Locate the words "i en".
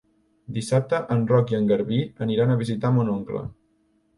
1.53-1.69